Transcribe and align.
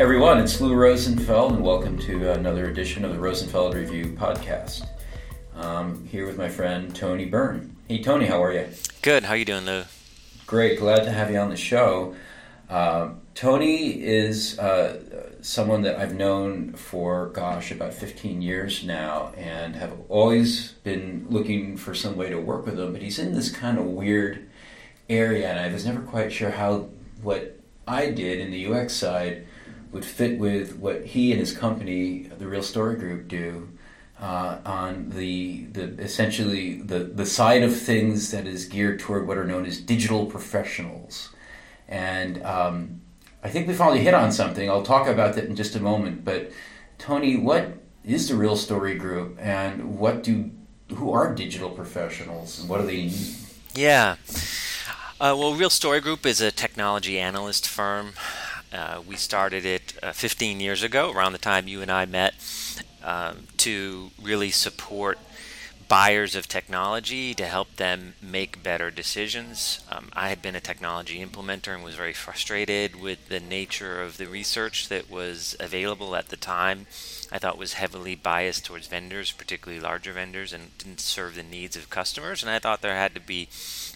Everyone, 0.00 0.38
it's 0.38 0.58
Lou 0.62 0.74
Rosenfeld, 0.74 1.52
and 1.52 1.62
welcome 1.62 1.98
to 1.98 2.32
another 2.32 2.70
edition 2.70 3.04
of 3.04 3.12
the 3.12 3.18
Rosenfeld 3.18 3.74
Review 3.74 4.16
podcast. 4.18 4.86
I'm 5.54 6.06
here 6.06 6.24
with 6.24 6.38
my 6.38 6.48
friend 6.48 6.96
Tony 6.96 7.26
Byrne. 7.26 7.76
Hey 7.86 8.02
Tony, 8.02 8.24
how 8.24 8.42
are 8.42 8.50
you? 8.50 8.66
Good. 9.02 9.24
How 9.24 9.34
you 9.34 9.44
doing, 9.44 9.66
Lou? 9.66 9.82
Great. 10.46 10.78
Glad 10.78 11.04
to 11.04 11.10
have 11.10 11.30
you 11.30 11.38
on 11.38 11.50
the 11.50 11.56
show. 11.56 12.16
Uh, 12.70 13.10
Tony 13.34 14.02
is 14.02 14.58
uh, 14.58 15.36
someone 15.42 15.82
that 15.82 15.96
I've 15.96 16.14
known 16.14 16.72
for, 16.72 17.26
gosh, 17.26 17.70
about 17.70 17.92
15 17.92 18.40
years 18.40 18.82
now, 18.82 19.34
and 19.36 19.76
have 19.76 19.92
always 20.08 20.72
been 20.82 21.26
looking 21.28 21.76
for 21.76 21.94
some 21.94 22.16
way 22.16 22.30
to 22.30 22.40
work 22.40 22.64
with 22.64 22.80
him. 22.80 22.94
But 22.94 23.02
he's 23.02 23.18
in 23.18 23.34
this 23.34 23.52
kind 23.52 23.78
of 23.78 23.84
weird 23.84 24.48
area, 25.10 25.50
and 25.50 25.60
I 25.60 25.70
was 25.70 25.84
never 25.84 26.00
quite 26.00 26.32
sure 26.32 26.52
how 26.52 26.88
what 27.20 27.60
I 27.86 28.10
did 28.10 28.40
in 28.40 28.50
the 28.50 28.66
UX 28.66 28.94
side 28.94 29.46
would 29.92 30.04
fit 30.04 30.38
with 30.38 30.76
what 30.76 31.04
he 31.06 31.32
and 31.32 31.40
his 31.40 31.56
company, 31.56 32.30
the 32.38 32.46
Real 32.46 32.62
Story 32.62 32.96
Group, 32.96 33.28
do 33.28 33.68
uh, 34.20 34.58
on 34.64 35.10
the 35.10 35.64
the 35.72 35.84
essentially 36.02 36.80
the 36.82 36.98
the 36.98 37.26
side 37.26 37.62
of 37.62 37.74
things 37.74 38.30
that 38.30 38.46
is 38.46 38.66
geared 38.66 39.00
toward 39.00 39.26
what 39.26 39.38
are 39.38 39.44
known 39.44 39.64
as 39.64 39.80
digital 39.80 40.26
professionals, 40.26 41.30
and 41.88 42.42
um, 42.44 43.00
I 43.42 43.48
think 43.48 43.66
we 43.66 43.74
finally 43.74 44.00
hit 44.00 44.14
on 44.14 44.30
something. 44.30 44.68
I'll 44.68 44.82
talk 44.82 45.06
about 45.08 45.34
that 45.36 45.44
in 45.44 45.56
just 45.56 45.74
a 45.74 45.80
moment. 45.80 46.24
But 46.24 46.52
Tony, 46.98 47.36
what 47.36 47.78
is 48.04 48.28
the 48.28 48.34
Real 48.34 48.56
Story 48.56 48.94
Group, 48.94 49.38
and 49.40 49.98
what 49.98 50.22
do 50.22 50.50
who 50.94 51.12
are 51.12 51.34
digital 51.34 51.70
professionals, 51.70 52.60
and 52.60 52.68
what 52.68 52.80
do 52.80 52.86
they 52.86 53.04
need? 53.06 53.26
Yeah. 53.74 54.16
Uh, 55.18 55.36
well, 55.38 55.54
Real 55.54 55.70
Story 55.70 56.00
Group 56.00 56.26
is 56.26 56.40
a 56.40 56.50
technology 56.50 57.18
analyst 57.18 57.66
firm. 57.66 58.12
Uh, 58.72 59.02
we 59.06 59.16
started 59.16 59.64
it 59.64 59.94
uh, 60.02 60.12
15 60.12 60.60
years 60.60 60.82
ago, 60.82 61.12
around 61.12 61.32
the 61.32 61.38
time 61.38 61.66
you 61.66 61.82
and 61.82 61.90
I 61.90 62.04
met, 62.06 62.34
um, 63.02 63.48
to 63.58 64.10
really 64.22 64.50
support 64.50 65.18
buyers 65.90 66.36
of 66.36 66.46
technology 66.46 67.34
to 67.34 67.44
help 67.44 67.74
them 67.74 68.14
make 68.22 68.62
better 68.62 68.92
decisions. 68.92 69.80
Um, 69.90 70.08
I 70.12 70.28
had 70.28 70.40
been 70.40 70.54
a 70.54 70.60
technology 70.60 71.18
implementer 71.18 71.74
and 71.74 71.82
was 71.82 71.96
very 71.96 72.12
frustrated 72.12 72.94
with 72.94 73.28
the 73.28 73.40
nature 73.40 74.00
of 74.00 74.16
the 74.16 74.28
research 74.28 74.88
that 74.88 75.10
was 75.10 75.56
available 75.58 76.14
at 76.14 76.28
the 76.28 76.36
time. 76.36 76.86
I 77.32 77.38
thought 77.38 77.58
was 77.58 77.72
heavily 77.72 78.14
biased 78.14 78.64
towards 78.64 78.86
vendors, 78.86 79.32
particularly 79.32 79.82
larger 79.82 80.12
vendors, 80.12 80.52
and 80.52 80.78
didn't 80.78 81.00
serve 81.00 81.34
the 81.34 81.42
needs 81.42 81.74
of 81.74 81.90
customers. 81.90 82.40
And 82.40 82.52
I 82.52 82.60
thought 82.60 82.82
there 82.82 82.94
had 82.94 83.14
to 83.16 83.20
be 83.20 83.48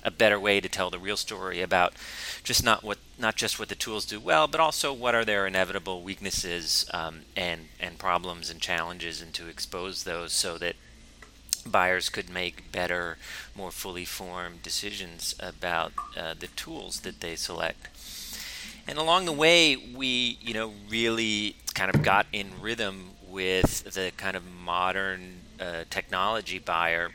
a 0.02 0.10
better 0.10 0.38
way 0.40 0.60
to 0.60 0.68
tell 0.68 0.90
the 0.90 0.98
real 0.98 1.16
story 1.16 1.62
about 1.62 1.94
just 2.42 2.64
not 2.64 2.82
what 2.82 2.98
not 3.16 3.36
just 3.36 3.60
what 3.60 3.68
the 3.68 3.76
tools 3.76 4.04
do 4.04 4.18
well, 4.18 4.48
but 4.48 4.60
also 4.60 4.92
what 4.92 5.14
are 5.14 5.24
their 5.24 5.46
inevitable 5.46 6.02
weaknesses 6.02 6.90
um, 6.92 7.20
and 7.36 7.68
and 7.78 7.98
problems 7.98 8.50
and 8.50 8.60
challenges, 8.60 9.22
and 9.22 9.32
to 9.34 9.46
expose 9.46 10.02
those 10.02 10.32
so 10.32 10.58
that 10.58 10.74
buyers 11.64 12.08
could 12.08 12.30
make 12.30 12.70
better, 12.72 13.16
more 13.56 13.70
fully 13.70 14.04
formed 14.04 14.62
decisions 14.62 15.34
about 15.40 15.92
uh, 16.16 16.34
the 16.38 16.48
tools 16.48 17.00
that 17.00 17.20
they 17.20 17.36
select. 17.36 17.88
And 18.86 18.98
along 18.98 19.24
the 19.24 19.32
way, 19.32 19.76
we, 19.76 20.38
you 20.40 20.54
know, 20.54 20.72
really 20.90 21.56
kind 21.74 21.94
of 21.94 22.02
got 22.02 22.26
in 22.32 22.60
rhythm 22.60 23.10
with 23.28 23.84
the 23.94 24.12
kind 24.16 24.36
of 24.36 24.44
modern 24.46 25.40
uh, 25.58 25.84
technology 25.90 26.58
buyer 26.58 27.10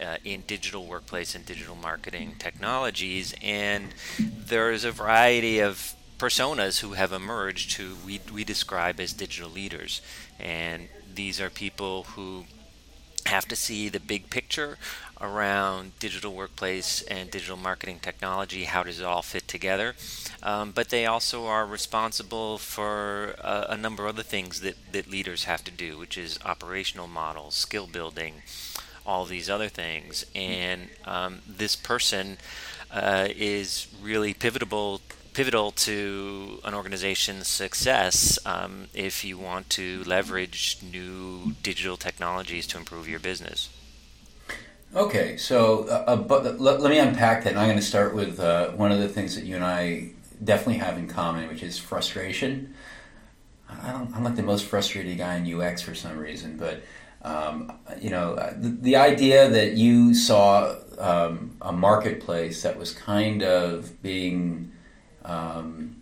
uh, 0.00 0.16
in 0.24 0.42
digital 0.46 0.86
workplace 0.86 1.34
and 1.34 1.44
digital 1.46 1.74
marketing 1.74 2.34
technologies. 2.38 3.34
And 3.42 3.94
there's 4.18 4.84
a 4.84 4.92
variety 4.92 5.58
of 5.58 5.94
personas 6.18 6.80
who 6.80 6.92
have 6.92 7.12
emerged 7.12 7.74
who 7.74 7.96
we, 8.04 8.20
we 8.32 8.44
describe 8.44 9.00
as 9.00 9.12
digital 9.12 9.50
leaders. 9.50 10.00
And 10.38 10.88
these 11.14 11.40
are 11.40 11.50
people 11.50 12.04
who 12.04 12.44
have 13.26 13.46
to 13.48 13.56
see 13.56 13.88
the 13.88 14.00
big 14.00 14.30
picture 14.30 14.78
around 15.20 15.98
digital 15.98 16.34
workplace 16.34 17.02
and 17.02 17.30
digital 17.30 17.56
marketing 17.56 17.98
technology. 18.00 18.64
How 18.64 18.82
does 18.82 19.00
it 19.00 19.06
all 19.06 19.22
fit 19.22 19.48
together? 19.48 19.94
Um, 20.42 20.72
but 20.72 20.90
they 20.90 21.06
also 21.06 21.46
are 21.46 21.66
responsible 21.66 22.58
for 22.58 23.34
uh, 23.40 23.66
a 23.68 23.76
number 23.76 24.04
of 24.04 24.10
other 24.10 24.22
things 24.22 24.60
that, 24.60 24.76
that 24.92 25.10
leaders 25.10 25.44
have 25.44 25.64
to 25.64 25.70
do, 25.70 25.98
which 25.98 26.18
is 26.18 26.38
operational 26.44 27.08
models, 27.08 27.54
skill 27.54 27.86
building, 27.86 28.42
all 29.06 29.24
these 29.24 29.48
other 29.48 29.68
things. 29.68 30.26
And 30.34 30.90
um, 31.04 31.40
this 31.46 31.76
person 31.76 32.36
uh, 32.90 33.28
is 33.34 33.88
really 34.02 34.34
pivotal 34.34 34.68
pivotal 35.36 35.70
to 35.70 36.58
an 36.64 36.72
organization's 36.72 37.46
success 37.46 38.38
um, 38.46 38.88
if 38.94 39.22
you 39.22 39.36
want 39.36 39.68
to 39.68 40.02
leverage 40.04 40.78
new 40.90 41.52
digital 41.62 41.98
technologies 41.98 42.66
to 42.66 42.78
improve 42.78 43.06
your 43.06 43.20
business. 43.20 43.68
Okay, 44.94 45.36
so 45.36 45.86
uh, 45.88 46.04
uh 46.06 46.16
but 46.16 46.58
let, 46.58 46.80
let, 46.80 46.90
me 46.90 46.98
unpack 46.98 47.44
that. 47.44 47.50
And 47.50 47.58
I'm 47.58 47.66
going 47.66 47.78
to 47.78 47.84
start 47.84 48.14
with 48.14 48.40
uh, 48.40 48.70
one 48.70 48.90
of 48.90 48.98
the 48.98 49.10
things 49.10 49.34
that 49.34 49.44
you 49.44 49.54
and 49.56 49.64
I 49.64 50.12
definitely 50.42 50.78
have 50.78 50.96
in 50.96 51.06
common, 51.06 51.48
which 51.48 51.62
is 51.62 51.78
frustration. 51.78 52.72
I 53.68 53.90
am 53.90 54.24
like 54.24 54.36
the 54.36 54.42
most 54.42 54.64
frustrated 54.64 55.18
guy 55.18 55.36
in 55.36 55.60
UX 55.60 55.82
for 55.82 55.94
some 55.94 56.16
reason, 56.16 56.56
but 56.56 56.82
um, 57.20 57.72
you 58.00 58.08
know, 58.08 58.34
uh, 58.34 58.54
the, 58.56 58.68
the, 58.68 58.96
idea 58.96 59.50
that 59.50 59.72
you 59.72 60.14
saw 60.14 60.76
um, 60.98 61.56
a 61.60 61.72
marketplace 61.72 62.62
that 62.62 62.78
was 62.78 62.92
kind 62.92 63.42
of 63.42 64.00
being, 64.00 64.70
um, 65.26 65.96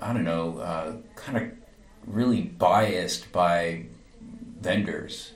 I 0.00 0.12
don't 0.12 0.24
know, 0.24 0.58
uh, 0.58 0.96
kind 1.16 1.38
of 1.38 1.50
really 2.06 2.42
biased 2.42 3.32
by 3.32 3.86
vendors, 4.60 5.32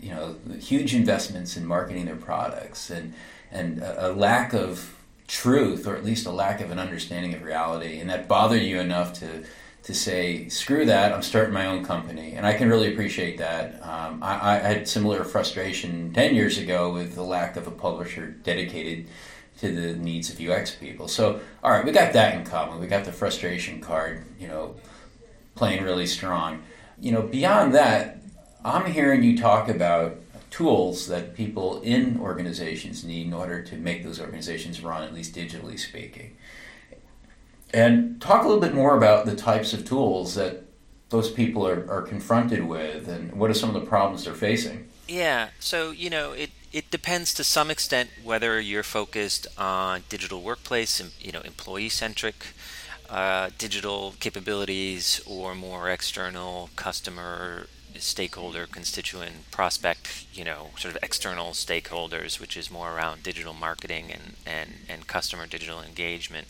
you 0.00 0.10
know, 0.10 0.36
huge 0.60 0.94
investments 0.94 1.56
in 1.56 1.66
marketing 1.66 2.06
their 2.06 2.16
products 2.16 2.90
and, 2.90 3.14
and 3.50 3.80
a, 3.80 4.08
a 4.08 4.12
lack 4.12 4.52
of 4.52 4.94
truth, 5.26 5.86
or 5.86 5.96
at 5.96 6.04
least 6.04 6.26
a 6.26 6.30
lack 6.30 6.60
of 6.60 6.70
an 6.70 6.78
understanding 6.78 7.34
of 7.34 7.42
reality, 7.42 7.98
and 7.98 8.08
that 8.10 8.28
bothered 8.28 8.62
you 8.62 8.80
enough 8.80 9.12
to 9.20 9.44
to 9.88 9.94
say, 9.94 10.50
screw 10.50 10.84
that, 10.84 11.14
I'm 11.14 11.22
starting 11.22 11.54
my 11.54 11.64
own 11.64 11.82
company. 11.82 12.34
And 12.34 12.46
I 12.46 12.52
can 12.52 12.68
really 12.68 12.92
appreciate 12.92 13.38
that. 13.38 13.82
Um, 13.82 14.22
I, 14.22 14.56
I, 14.56 14.58
had 14.58 14.86
similar 14.86 15.24
frustration 15.24 16.12
10 16.12 16.34
years 16.34 16.58
ago 16.58 16.92
with 16.92 17.14
the 17.14 17.22
lack 17.22 17.56
of 17.56 17.66
a 17.66 17.70
publisher 17.70 18.26
dedicated 18.26 19.06
to 19.60 19.72
the 19.72 19.94
needs 19.98 20.30
of 20.30 20.40
UX 20.40 20.74
people. 20.74 21.08
So, 21.08 21.40
all 21.62 21.70
right, 21.70 21.84
we 21.84 21.92
got 21.92 22.12
that 22.12 22.34
in 22.34 22.44
common. 22.44 22.78
We 22.78 22.86
got 22.86 23.04
the 23.04 23.12
frustration 23.12 23.80
card, 23.80 24.24
you 24.38 24.48
know, 24.48 24.76
playing 25.54 25.82
really 25.82 26.06
strong. 26.06 26.62
You 27.00 27.12
know, 27.12 27.22
beyond 27.22 27.74
that, 27.74 28.18
I'm 28.64 28.90
hearing 28.90 29.22
you 29.22 29.36
talk 29.36 29.68
about 29.68 30.16
tools 30.50 31.08
that 31.08 31.34
people 31.34 31.80
in 31.82 32.18
organizations 32.20 33.04
need 33.04 33.26
in 33.26 33.32
order 33.32 33.62
to 33.62 33.76
make 33.76 34.04
those 34.04 34.20
organizations 34.20 34.82
run, 34.82 35.02
at 35.02 35.12
least 35.12 35.34
digitally 35.34 35.78
speaking. 35.78 36.36
And 37.74 38.20
talk 38.20 38.44
a 38.44 38.46
little 38.46 38.62
bit 38.62 38.74
more 38.74 38.96
about 38.96 39.26
the 39.26 39.36
types 39.36 39.72
of 39.72 39.84
tools 39.84 40.36
that 40.36 40.64
those 41.10 41.30
people 41.30 41.66
are, 41.66 41.90
are 41.90 42.02
confronted 42.02 42.64
with 42.64 43.08
and 43.08 43.32
what 43.32 43.50
are 43.50 43.54
some 43.54 43.74
of 43.74 43.80
the 43.80 43.86
problems 43.86 44.24
they're 44.24 44.34
facing. 44.34 44.88
Yeah, 45.06 45.48
so, 45.58 45.90
you 45.90 46.10
know, 46.10 46.32
it, 46.32 46.50
it 46.72 46.90
depends 46.90 47.32
to 47.34 47.44
some 47.44 47.70
extent 47.70 48.10
whether 48.22 48.60
you're 48.60 48.82
focused 48.82 49.46
on 49.56 50.04
digital 50.08 50.42
workplace, 50.42 51.02
you 51.20 51.32
know, 51.32 51.40
employee 51.40 51.88
centric 51.88 52.46
uh, 53.08 53.50
digital 53.56 54.14
capabilities 54.20 55.20
or 55.26 55.54
more 55.54 55.88
external 55.88 56.68
customer 56.76 57.66
stakeholder 57.96 58.66
constituent 58.66 59.50
prospect 59.50 60.26
you 60.32 60.44
know 60.44 60.68
sort 60.76 60.94
of 60.94 61.02
external 61.02 61.50
stakeholders 61.50 62.38
which 62.38 62.56
is 62.56 62.70
more 62.70 62.92
around 62.92 63.22
digital 63.22 63.52
marketing 63.52 64.12
and, 64.12 64.34
and, 64.46 64.74
and 64.88 65.06
customer 65.06 65.46
digital 65.46 65.82
engagement. 65.82 66.46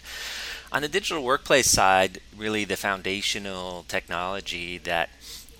On 0.73 0.83
the 0.83 0.89
digital 0.89 1.23
workplace 1.23 1.71
side 1.71 2.21
really 2.37 2.65
the 2.65 2.77
foundational 2.77 3.85
technology 3.89 4.79
that 4.79 5.11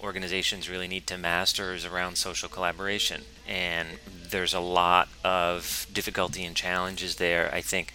organizations 0.03 0.69
really 0.69 0.89
need 0.89 1.07
to 1.07 1.19
master 1.19 1.75
is 1.75 1.85
around 1.85 2.17
social 2.17 2.49
collaboration 2.49 3.23
and 3.47 3.89
there's 4.31 4.53
a 4.53 4.61
lot 4.61 5.09
of 5.25 5.87
difficulty 5.93 6.45
and 6.45 6.55
challenges 6.55 7.17
there. 7.17 7.51
I 7.53 7.63
think 7.63 7.93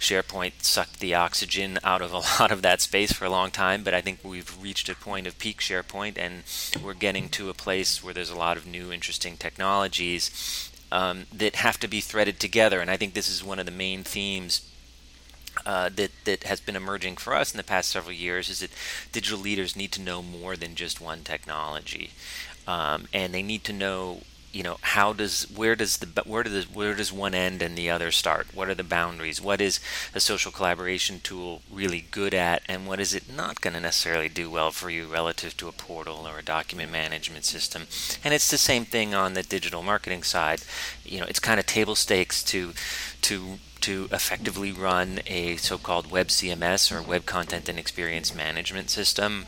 SharePoint 0.00 0.62
sucked 0.62 0.98
the 0.98 1.14
oxygen 1.14 1.78
out 1.84 2.02
of 2.02 2.12
a 2.12 2.18
lot 2.40 2.50
of 2.50 2.62
that 2.62 2.80
space 2.80 3.12
for 3.12 3.24
a 3.24 3.30
long 3.30 3.50
time, 3.50 3.84
but 3.84 3.94
I 3.94 4.00
think 4.00 4.20
we've 4.22 4.60
reached 4.60 4.88
a 4.88 4.94
point 4.94 5.26
of 5.26 5.38
peak 5.38 5.60
SharePoint 5.60 6.18
and 6.18 6.42
we're 6.84 6.94
getting 6.94 7.28
to 7.30 7.48
a 7.48 7.54
place 7.54 8.02
where 8.02 8.14
there's 8.14 8.30
a 8.30 8.36
lot 8.36 8.56
of 8.56 8.66
new 8.66 8.92
interesting 8.92 9.36
technologies 9.36 10.70
um, 10.90 11.26
that 11.32 11.56
have 11.56 11.78
to 11.80 11.88
be 11.88 12.00
threaded 12.00 12.40
together. 12.40 12.80
And 12.80 12.90
I 12.90 12.96
think 12.96 13.14
this 13.14 13.28
is 13.28 13.44
one 13.44 13.58
of 13.58 13.66
the 13.66 13.72
main 13.72 14.02
themes 14.02 14.62
uh, 15.64 15.88
that 15.94 16.10
that 16.24 16.44
has 16.44 16.60
been 16.60 16.76
emerging 16.76 17.16
for 17.16 17.34
us 17.34 17.52
in 17.52 17.56
the 17.56 17.64
past 17.64 17.90
several 17.90 18.12
years 18.12 18.48
is 18.48 18.60
that 18.60 18.70
digital 19.12 19.38
leaders 19.38 19.76
need 19.76 19.92
to 19.92 20.02
know 20.02 20.22
more 20.22 20.56
than 20.56 20.74
just 20.74 21.00
one 21.00 21.22
technology, 21.22 22.10
um, 22.66 23.06
and 23.12 23.32
they 23.32 23.42
need 23.42 23.64
to 23.64 23.72
know 23.72 24.20
you 24.56 24.62
know 24.62 24.78
how 24.80 25.12
does 25.12 25.42
where 25.54 25.76
does 25.76 25.98
the 25.98 26.22
where 26.22 26.42
does 26.42 26.72
where 26.72 26.94
does 26.94 27.12
one 27.12 27.34
end 27.34 27.60
and 27.60 27.76
the 27.76 27.90
other 27.90 28.10
start? 28.10 28.46
What 28.54 28.70
are 28.70 28.74
the 28.74 28.82
boundaries? 28.82 29.38
What 29.38 29.60
is 29.60 29.80
a 30.14 30.20
social 30.20 30.50
collaboration 30.50 31.20
tool 31.22 31.60
really 31.70 32.06
good 32.10 32.32
at? 32.32 32.62
And 32.66 32.86
what 32.86 32.98
is 32.98 33.14
it 33.14 33.30
not 33.30 33.60
going 33.60 33.74
to 33.74 33.80
necessarily 33.80 34.30
do 34.30 34.48
well 34.48 34.70
for 34.70 34.88
you 34.88 35.04
relative 35.06 35.58
to 35.58 35.68
a 35.68 35.72
portal 35.72 36.26
or 36.26 36.38
a 36.38 36.42
document 36.42 36.90
management 36.90 37.44
system? 37.44 37.82
And 38.24 38.32
it's 38.32 38.50
the 38.50 38.56
same 38.56 38.86
thing 38.86 39.14
on 39.14 39.34
the 39.34 39.42
digital 39.42 39.82
marketing 39.82 40.22
side. 40.22 40.62
You 41.04 41.20
know 41.20 41.26
it's 41.26 41.38
kind 41.38 41.60
of 41.60 41.66
table 41.66 41.94
stakes 41.94 42.42
to 42.44 42.72
to 43.22 43.58
to 43.86 44.08
effectively 44.10 44.72
run 44.72 45.20
a 45.28 45.54
so-called 45.58 46.10
web 46.10 46.26
CMS 46.26 46.90
or 46.90 47.00
web 47.00 47.24
content 47.24 47.68
and 47.68 47.78
experience 47.78 48.34
management 48.34 48.90
system 48.90 49.46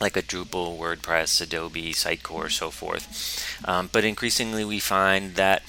like 0.00 0.16
a 0.16 0.22
Drupal, 0.22 0.76
WordPress, 0.76 1.40
Adobe, 1.40 1.92
Sitecore, 1.92 2.50
so 2.50 2.70
forth. 2.70 3.46
Um, 3.64 3.88
but 3.92 4.04
increasingly, 4.04 4.64
we 4.64 4.80
find 4.80 5.36
that 5.36 5.62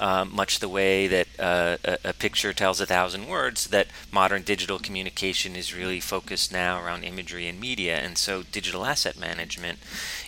uh, 0.00 0.24
much 0.24 0.58
the 0.58 0.68
way 0.68 1.06
that 1.06 1.28
uh, 1.38 1.76
a, 1.84 1.98
a, 2.04 2.12
picture 2.14 2.54
tells 2.54 2.80
a 2.80 2.86
thousand 2.86 3.28
words, 3.28 3.66
that 3.66 3.86
modern 4.10 4.42
digital 4.42 4.78
communication 4.78 5.54
is 5.54 5.76
really 5.76 6.00
focused 6.00 6.50
now 6.50 6.82
around 6.82 7.04
imagery 7.04 7.46
and 7.46 7.60
media, 7.60 7.98
and 7.98 8.16
so 8.16 8.42
digital 8.42 8.86
asset 8.86 9.18
management 9.18 9.78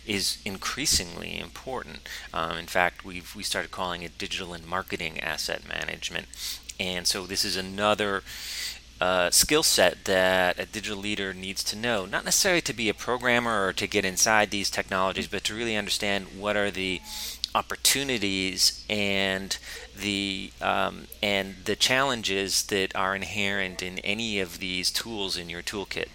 is 0.07 0.37
increasingly 0.45 1.39
important. 1.39 2.07
Um, 2.35 2.59
in 2.59 2.67
fact, 2.67 3.03
we've 3.03 3.35
we 3.35 3.43
started 3.43 3.71
calling 3.71 4.03
it 4.03 4.19
digital 4.19 4.53
and 4.53 4.67
marketing 4.67 5.19
asset 5.21 5.67
management, 5.67 6.27
and 6.79 7.07
so 7.07 7.27
this 7.27 7.45
is 7.45 7.57
another 7.57 8.23
uh, 9.01 9.31
skill 9.31 9.65
set 9.65 10.05
that 10.05 10.59
a 10.61 10.67
digital 10.67 10.99
leader 10.99 11.35
needs 11.35 11.65
to 11.65 11.77
know, 11.77 12.07
not 12.07 12.25
necessarily 12.25 12.61
to 12.61 12.73
be 12.73 12.89
a 12.89 12.95
programmer 12.95 13.67
or 13.67 13.73
to 13.73 13.89
get 13.89 14.05
inside 14.05 14.51
these 14.51 14.71
technologies, 14.71 15.27
but 15.27 15.43
to 15.43 15.55
really 15.55 15.77
understand 15.77 16.27
what 16.39 16.57
are 16.57 16.71
the 16.71 17.01
opportunities 17.55 18.85
and 18.89 19.59
the 19.99 20.53
um, 20.61 21.07
and 21.23 21.57
the 21.65 21.77
challenges 21.77 22.63
that 22.65 22.95
are 22.95 23.15
inherent 23.17 23.83
in 23.83 23.99
any 24.01 24.41
of 24.41 24.59
these 24.59 24.91
tools 24.91 25.37
in 25.37 25.51
your 25.51 25.63
toolkit. 25.63 26.09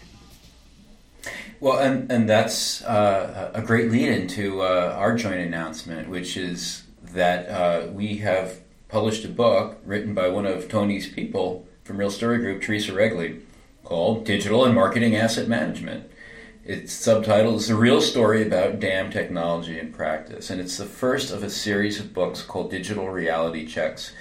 Well, 1.59 1.79
and 1.79 2.11
and 2.11 2.29
that's 2.29 2.83
uh, 2.83 3.51
a 3.53 3.61
great 3.61 3.91
lead 3.91 4.09
into 4.09 4.61
uh, 4.61 4.95
our 4.97 5.15
joint 5.15 5.39
announcement, 5.39 6.09
which 6.09 6.37
is 6.37 6.83
that 7.13 7.49
uh, 7.49 7.87
we 7.91 8.17
have 8.17 8.59
published 8.89 9.25
a 9.25 9.29
book 9.29 9.79
written 9.85 10.13
by 10.13 10.29
one 10.29 10.45
of 10.45 10.69
Tony's 10.69 11.11
people 11.11 11.67
from 11.83 11.97
Real 11.97 12.11
Story 12.11 12.37
Group, 12.37 12.61
Teresa 12.61 12.93
Regli, 12.93 13.41
called 13.83 14.25
Digital 14.25 14.65
and 14.65 14.75
Marketing 14.75 15.15
Asset 15.15 15.47
Management. 15.47 16.09
Its 16.63 16.91
subtitle 16.91 17.55
is 17.55 17.67
The 17.67 17.75
Real 17.75 18.01
Story 18.01 18.45
About 18.45 18.79
DAM 18.79 19.09
Technology 19.09 19.79
and 19.79 19.93
Practice, 19.93 20.49
and 20.49 20.59
it's 20.59 20.77
the 20.77 20.85
first 20.85 21.31
of 21.31 21.43
a 21.43 21.49
series 21.49 21.99
of 21.99 22.13
books 22.13 22.41
called 22.41 22.71
Digital 22.71 23.07
Reality 23.07 23.65
Checks. 23.65 24.11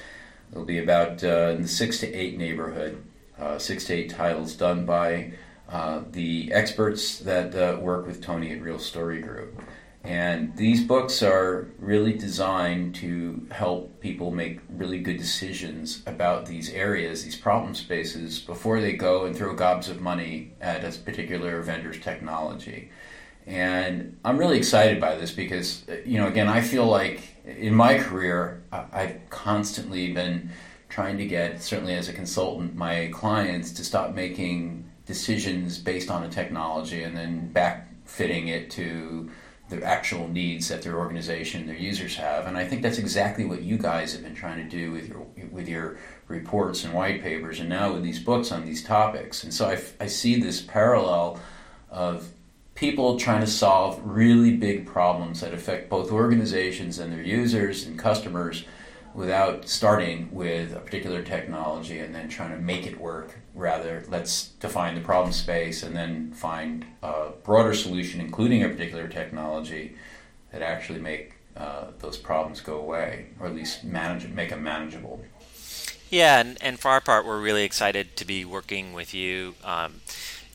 It'll 0.53 0.65
be 0.65 0.79
about 0.79 1.25
uh, 1.25 1.55
in 1.57 1.63
the 1.63 1.69
six 1.69 1.99
to 2.01 2.15
eight 2.15 2.39
neighborhood, 2.39 3.03
uh, 3.39 3.59
six 3.59 3.85
to 3.87 3.95
eight 3.95 4.11
titles 4.11 4.55
done 4.55 4.87
by 4.87 5.33
uh, 5.69 6.03
the 6.13 6.53
experts 6.53 7.19
that 7.19 7.55
uh, 7.55 7.81
work 7.81 8.07
with 8.07 8.23
Tony 8.23 8.53
at 8.53 8.63
Real 8.63 8.79
Story 8.79 9.21
Group. 9.21 9.61
And 10.07 10.57
these 10.57 10.85
books 10.85 11.21
are 11.21 11.67
really 11.81 12.13
designed 12.13 12.95
to 12.97 13.45
help 13.51 14.01
people 14.01 14.31
make 14.31 14.61
really 14.69 15.01
good 15.01 15.17
decisions 15.17 16.05
about 16.07 16.47
these 16.47 16.71
areas, 16.71 17.25
these 17.25 17.35
problem 17.35 17.75
spaces, 17.75 18.39
before 18.39 18.81
they 18.81 18.93
go 18.93 19.25
and 19.25 19.37
throw 19.37 19.53
gobs 19.55 19.89
of 19.89 20.01
money 20.01 20.53
at 20.61 20.85
a 20.85 20.97
particular 21.01 21.61
vendor's 21.61 21.99
technology. 21.99 22.91
And 23.49 24.17
I'm 24.25 24.39
really 24.39 24.59
excited 24.59 25.01
by 25.01 25.17
this 25.17 25.33
because, 25.33 25.85
you 26.05 26.19
know, 26.19 26.29
again, 26.29 26.47
I 26.47 26.61
feel 26.61 26.87
like 26.87 27.23
in 27.45 27.75
my 27.75 27.99
career, 27.99 28.63
I've 28.71 29.19
constantly 29.31 30.13
been 30.13 30.51
trying 30.89 31.19
to 31.19 31.27
get, 31.27 31.61
certainly 31.61 31.95
as 31.95 32.09
a 32.09 32.13
consultant, 32.13 32.77
my 32.77 33.11
clients 33.13 33.73
to 33.73 33.85
stop 33.85 34.15
making 34.15 34.89
decisions 35.05 35.79
based 35.79 36.13
on 36.13 36.23
a 36.23 36.29
technology 36.29 37.03
and 37.03 37.17
then 37.17 37.49
back 37.53 37.89
fitting 38.05 38.49
it 38.49 38.71
to 38.71 39.31
the 39.69 39.83
actual 39.83 40.29
needs 40.29 40.69
that 40.69 40.83
their 40.83 40.97
organization, 40.97 41.67
their 41.67 41.77
users 41.77 42.17
have, 42.17 42.47
and 42.47 42.57
I 42.57 42.67
think 42.67 42.83
that's 42.83 42.99
exactly 42.99 43.45
what 43.45 43.63
you 43.63 43.79
guys 43.79 44.13
have 44.13 44.23
been 44.23 44.35
trying 44.35 44.59
to 44.59 44.77
do 44.77 44.93
with 44.93 45.09
your 45.09 45.27
with 45.51 45.69
your 45.69 45.99
reports 46.29 46.85
and 46.85 46.95
white 46.95 47.23
papers, 47.23 47.61
and 47.61 47.69
now 47.69 47.93
with 47.93 48.03
these 48.03 48.21
books 48.21 48.53
on 48.53 48.65
these 48.65 48.85
topics. 48.85 49.43
And 49.43 49.53
so 49.53 49.69
I, 49.69 49.81
I 50.01 50.07
see 50.07 50.41
this 50.41 50.61
parallel 50.61 51.41
of 51.91 52.31
people 52.77 53.19
trying 53.19 53.41
to 53.41 53.47
solve 53.47 54.01
really 54.05 54.57
big 54.57 54.87
problems 54.87 55.41
that 55.41 55.53
affect 55.53 55.89
both 55.89 56.13
organizations 56.13 56.99
and 56.99 57.13
their 57.13 57.23
users 57.23 57.85
and 57.87 57.99
customers 57.99 58.65
without 59.17 59.67
starting 59.67 60.29
with 60.31 60.77
a 60.77 60.79
particular 60.79 61.23
technology 61.23 62.01
and 62.01 62.15
then 62.15 62.29
trying 62.29 62.51
to 62.51 62.59
make 62.59 62.87
it 62.87 63.01
work. 63.01 63.39
Rather, 63.55 64.05
let's 64.09 64.49
define 64.61 64.95
the 64.95 65.01
problem 65.01 65.33
space 65.33 65.83
and 65.83 65.97
then 65.97 66.31
find 66.33 66.85
a 67.03 67.31
broader 67.43 67.73
solution, 67.73 68.21
including 68.21 68.63
a 68.63 68.69
particular 68.69 69.09
technology, 69.09 69.97
that 70.53 70.61
actually 70.61 71.01
make 71.01 71.33
uh, 71.57 71.87
those 72.01 72.19
problems 72.19 72.61
go 72.61 72.79
away, 72.79 73.29
or 73.41 73.47
at 73.47 73.55
least 73.55 73.83
manage 73.85 74.29
make 74.29 74.51
them 74.51 74.63
manageable. 74.63 75.25
Yeah, 76.11 76.39
and, 76.41 76.59
and 76.61 76.79
for 76.79 76.91
our 76.91 77.01
part, 77.01 77.25
we're 77.25 77.41
really 77.41 77.65
excited 77.65 78.17
to 78.17 78.27
be 78.27 78.45
working 78.45 78.93
with 78.93 79.15
you. 79.15 79.55
Um, 79.65 80.03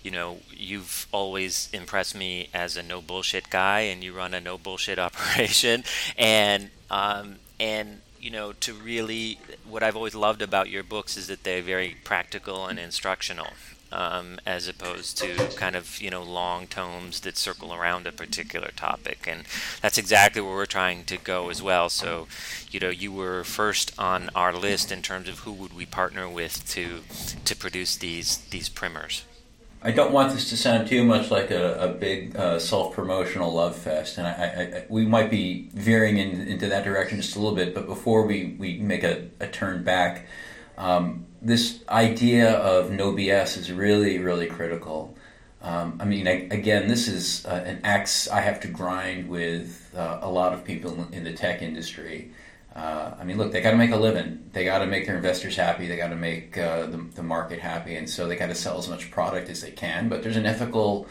you 0.03 0.11
know, 0.11 0.37
you've 0.55 1.07
always 1.11 1.67
impressed 1.73 2.15
me 2.15 2.49
as 2.53 2.77
a 2.77 2.83
no 2.83 3.01
bullshit 3.01 3.49
guy, 3.49 3.81
and 3.81 4.03
you 4.03 4.13
run 4.13 4.35
a 4.35 4.39
no 4.39 4.59
bullshit 4.59 4.99
operation, 5.07 5.83
and 6.15 6.69
um, 6.91 7.37
and 7.59 8.01
you 8.21 8.29
know, 8.29 8.53
to 8.53 8.73
really, 8.73 9.39
what 9.67 9.83
I've 9.83 9.95
always 9.95 10.15
loved 10.15 10.41
about 10.41 10.69
your 10.69 10.83
books 10.83 11.17
is 11.17 11.27
that 11.27 11.43
they're 11.43 11.61
very 11.61 11.97
practical 12.03 12.67
and 12.67 12.77
instructional, 12.79 13.47
um, 13.91 14.39
as 14.45 14.67
opposed 14.67 15.17
to 15.17 15.35
kind 15.55 15.75
of, 15.75 15.99
you 16.01 16.09
know, 16.09 16.21
long 16.23 16.67
tomes 16.67 17.21
that 17.21 17.37
circle 17.37 17.73
around 17.73 18.05
a 18.05 18.11
particular 18.11 18.71
topic. 18.75 19.27
And 19.27 19.43
that's 19.81 19.97
exactly 19.97 20.41
where 20.41 20.53
we're 20.53 20.65
trying 20.65 21.03
to 21.05 21.17
go 21.17 21.49
as 21.49 21.61
well. 21.61 21.89
So, 21.89 22.27
you 22.69 22.79
know, 22.79 22.89
you 22.89 23.11
were 23.11 23.43
first 23.43 23.91
on 23.97 24.29
our 24.35 24.53
list 24.53 24.91
in 24.91 25.01
terms 25.01 25.27
of 25.27 25.39
who 25.39 25.51
would 25.53 25.73
we 25.73 25.85
partner 25.85 26.29
with 26.29 26.67
to 26.69 27.01
to 27.43 27.55
produce 27.55 27.95
these 27.95 28.37
these 28.49 28.69
primers. 28.69 29.23
I 29.83 29.89
don't 29.91 30.11
want 30.11 30.31
this 30.31 30.49
to 30.51 30.57
sound 30.57 30.87
too 30.87 31.03
much 31.03 31.31
like 31.31 31.49
a, 31.49 31.73
a 31.79 31.87
big 31.87 32.35
uh, 32.35 32.59
self 32.59 32.93
promotional 32.93 33.51
love 33.51 33.75
fest, 33.75 34.19
and 34.19 34.27
I, 34.27 34.31
I, 34.31 34.77
I, 34.77 34.85
we 34.89 35.07
might 35.07 35.31
be 35.31 35.69
veering 35.73 36.19
in, 36.19 36.41
into 36.41 36.67
that 36.67 36.83
direction 36.83 37.19
just 37.19 37.35
a 37.35 37.39
little 37.39 37.55
bit. 37.55 37.73
But 37.73 37.87
before 37.87 38.27
we, 38.27 38.55
we 38.59 38.77
make 38.77 39.03
a, 39.03 39.29
a 39.39 39.47
turn 39.47 39.83
back, 39.83 40.27
um, 40.77 41.25
this 41.41 41.83
idea 41.89 42.51
of 42.51 42.91
no 42.91 43.11
BS 43.11 43.57
is 43.57 43.71
really, 43.71 44.19
really 44.19 44.45
critical. 44.45 45.17
Um, 45.63 45.97
I 45.99 46.05
mean, 46.05 46.27
again, 46.27 46.87
this 46.87 47.07
is 47.07 47.45
uh, 47.45 47.63
an 47.65 47.81
axe 47.83 48.27
I 48.27 48.41
have 48.41 48.59
to 48.61 48.67
grind 48.67 49.29
with 49.29 49.91
uh, 49.95 50.19
a 50.21 50.29
lot 50.29 50.53
of 50.53 50.63
people 50.63 51.07
in 51.11 51.23
the 51.23 51.33
tech 51.33 51.63
industry. 51.63 52.31
Uh, 52.75 53.15
I 53.19 53.25
mean, 53.25 53.37
look, 53.37 53.51
they 53.51 53.61
got 53.61 53.71
to 53.71 53.77
make 53.77 53.91
a 53.91 53.97
living. 53.97 54.49
They 54.53 54.63
got 54.63 54.79
to 54.79 54.85
make 54.85 55.05
their 55.05 55.17
investors 55.17 55.57
happy. 55.57 55.87
They 55.87 55.97
got 55.97 56.09
to 56.09 56.15
make 56.15 56.57
uh, 56.57 56.85
the, 56.85 57.05
the, 57.15 57.23
market 57.23 57.59
happy, 57.59 57.95
and 57.95 58.09
so 58.09 58.27
they 58.27 58.37
got 58.37 58.47
to 58.47 58.55
sell 58.55 58.77
as 58.77 58.87
much 58.87 59.11
product 59.11 59.49
as 59.49 59.61
they 59.61 59.71
can. 59.71 60.07
But 60.07 60.23
there's 60.23 60.37
an 60.37 60.45
ethical 60.45 61.05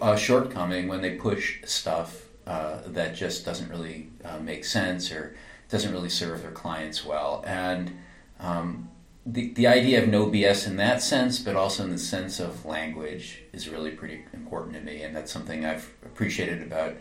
uh, 0.00 0.16
shortcoming 0.16 0.88
when 0.88 1.02
they 1.02 1.16
push 1.16 1.58
stuff 1.66 2.26
uh, 2.46 2.78
that 2.86 3.14
just 3.14 3.44
doesn't 3.44 3.68
really 3.68 4.08
uh, 4.24 4.38
make 4.38 4.64
sense 4.64 5.12
or 5.12 5.36
doesn't 5.68 5.92
really 5.92 6.08
serve 6.08 6.40
their 6.40 6.50
clients 6.50 7.04
well. 7.04 7.44
And 7.46 7.98
um, 8.40 8.88
the 9.26 9.52
the 9.52 9.66
idea 9.66 10.02
of 10.02 10.08
no 10.08 10.26
BS 10.28 10.66
in 10.66 10.76
that 10.76 11.02
sense, 11.02 11.40
but 11.40 11.56
also 11.56 11.84
in 11.84 11.90
the 11.90 11.98
sense 11.98 12.40
of 12.40 12.64
language, 12.64 13.42
is 13.52 13.68
really 13.68 13.90
pretty 13.90 14.24
important 14.32 14.74
to 14.74 14.80
me, 14.80 15.02
and 15.02 15.14
that's 15.14 15.32
something 15.32 15.66
I've 15.66 15.92
appreciated 16.04 16.62
about 16.62 16.94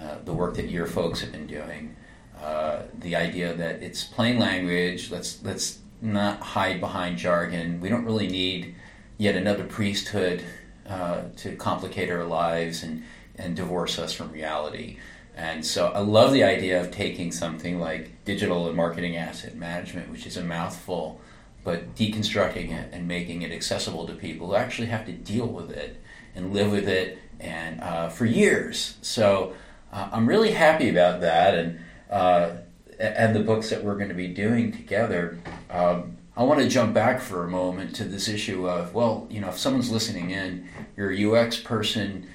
uh, 0.00 0.16
the 0.24 0.32
work 0.32 0.56
that 0.56 0.68
your 0.68 0.86
folks 0.86 1.20
have 1.20 1.32
been 1.32 1.46
doing. 1.46 1.94
Uh, 2.40 2.82
the 2.98 3.16
idea 3.16 3.54
that 3.54 3.82
it's 3.82 4.04
plain 4.04 4.38
language. 4.38 5.10
Let's 5.10 5.42
let's 5.42 5.78
not 6.02 6.40
hide 6.40 6.80
behind 6.80 7.18
jargon. 7.18 7.80
We 7.80 7.88
don't 7.88 8.04
really 8.04 8.28
need 8.28 8.74
yet 9.18 9.36
another 9.36 9.64
priesthood 9.64 10.42
uh, 10.88 11.22
to 11.36 11.56
complicate 11.56 12.10
our 12.10 12.24
lives 12.24 12.82
and 12.82 13.04
and 13.36 13.56
divorce 13.56 13.98
us 13.98 14.12
from 14.12 14.32
reality. 14.32 14.98
And 15.36 15.64
so 15.64 15.88
I 15.88 15.98
love 15.98 16.32
the 16.32 16.44
idea 16.44 16.80
of 16.80 16.90
taking 16.90 17.30
something 17.30 17.78
like 17.78 18.24
digital 18.24 18.68
and 18.68 18.76
marketing 18.76 19.16
asset 19.16 19.54
management, 19.54 20.10
which 20.10 20.26
is 20.26 20.38
a 20.38 20.44
mouthful, 20.44 21.20
but 21.62 21.94
deconstructing 21.94 22.70
it 22.70 22.88
and 22.92 23.06
making 23.06 23.42
it 23.42 23.52
accessible 23.52 24.06
to 24.06 24.14
people 24.14 24.48
who 24.48 24.54
actually 24.54 24.86
have 24.88 25.04
to 25.06 25.12
deal 25.12 25.46
with 25.46 25.70
it 25.70 26.00
and 26.34 26.54
live 26.54 26.70
with 26.70 26.88
it 26.88 27.18
and 27.38 27.80
uh, 27.82 28.08
for 28.08 28.24
years. 28.24 28.96
So 29.02 29.52
uh, 29.92 30.08
I'm 30.10 30.26
really 30.26 30.52
happy 30.52 30.88
about 30.88 31.20
that 31.20 31.54
and 31.54 31.80
uh, 32.10 32.50
and 32.98 33.34
the 33.34 33.40
books 33.40 33.70
that 33.70 33.84
we're 33.84 33.96
going 33.96 34.08
to 34.08 34.14
be 34.14 34.28
doing 34.28 34.72
together. 34.72 35.38
Um, 35.70 36.16
I 36.36 36.42
want 36.42 36.60
to 36.60 36.68
jump 36.68 36.92
back 36.92 37.20
for 37.20 37.44
a 37.44 37.48
moment 37.48 37.96
to 37.96 38.04
this 38.04 38.28
issue 38.28 38.68
of 38.68 38.94
well, 38.94 39.26
you 39.30 39.40
know, 39.40 39.48
if 39.48 39.58
someone's 39.58 39.90
listening 39.90 40.30
in, 40.30 40.68
you're 40.96 41.12
a 41.12 41.44
UX 41.44 41.58
person, 41.58 42.28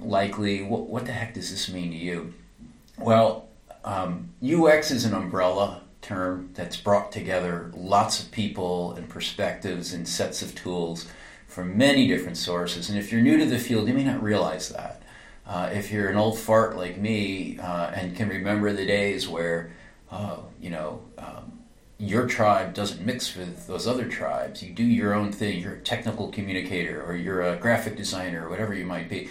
likely. 0.00 0.62
What, 0.62 0.88
what 0.88 1.06
the 1.06 1.12
heck 1.12 1.34
does 1.34 1.50
this 1.50 1.68
mean 1.68 1.90
to 1.92 1.96
you? 1.96 2.34
Well, 2.98 3.48
um, 3.84 4.30
UX 4.44 4.90
is 4.90 5.04
an 5.04 5.14
umbrella 5.14 5.82
term 6.02 6.50
that's 6.54 6.76
brought 6.76 7.12
together 7.12 7.70
lots 7.74 8.22
of 8.22 8.30
people 8.30 8.92
and 8.92 9.08
perspectives 9.08 9.92
and 9.92 10.08
sets 10.08 10.42
of 10.42 10.54
tools 10.54 11.08
from 11.46 11.76
many 11.78 12.06
different 12.06 12.36
sources. 12.36 12.88
And 12.88 12.98
if 12.98 13.10
you're 13.10 13.20
new 13.20 13.38
to 13.38 13.46
the 13.46 13.58
field, 13.58 13.88
you 13.88 13.94
may 13.94 14.04
not 14.04 14.22
realize 14.22 14.68
that. 14.70 15.02
Uh, 15.46 15.70
if 15.72 15.92
you're 15.92 16.08
an 16.08 16.16
old 16.16 16.38
fart 16.38 16.76
like 16.76 16.98
me 16.98 17.58
uh, 17.58 17.86
and 17.94 18.16
can 18.16 18.28
remember 18.28 18.72
the 18.72 18.84
days 18.84 19.28
where, 19.28 19.70
uh, 20.10 20.38
you 20.60 20.70
know, 20.70 21.00
um, 21.18 21.56
your 21.98 22.26
tribe 22.26 22.74
doesn't 22.74 23.04
mix 23.06 23.34
with 23.36 23.66
those 23.66 23.86
other 23.86 24.06
tribes. 24.08 24.62
You 24.62 24.74
do 24.74 24.84
your 24.84 25.14
own 25.14 25.32
thing. 25.32 25.60
You're 25.60 25.74
a 25.74 25.80
technical 25.80 26.28
communicator, 26.30 27.02
or 27.02 27.16
you're 27.16 27.42
a 27.42 27.56
graphic 27.56 27.96
designer, 27.96 28.46
or 28.46 28.50
whatever 28.50 28.74
you 28.74 28.84
might 28.84 29.08
be, 29.08 29.28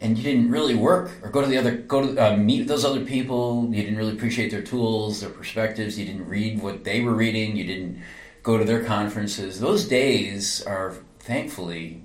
and 0.00 0.16
you 0.16 0.24
didn't 0.24 0.50
really 0.50 0.74
work 0.74 1.10
or 1.22 1.30
go 1.30 1.42
to 1.42 1.46
the 1.46 1.58
other 1.58 1.76
go 1.76 2.14
to 2.14 2.32
uh, 2.32 2.36
meet 2.36 2.68
those 2.68 2.84
other 2.84 3.04
people. 3.04 3.68
You 3.70 3.82
didn't 3.82 3.98
really 3.98 4.12
appreciate 4.14 4.50
their 4.50 4.62
tools, 4.62 5.20
their 5.20 5.30
perspectives. 5.30 5.98
You 5.98 6.06
didn't 6.06 6.28
read 6.28 6.62
what 6.62 6.84
they 6.84 7.00
were 7.02 7.14
reading. 7.14 7.56
You 7.56 7.64
didn't 7.64 8.02
go 8.42 8.56
to 8.56 8.64
their 8.64 8.84
conferences. 8.84 9.60
Those 9.60 9.84
days 9.86 10.62
are 10.62 10.94
thankfully 11.18 12.02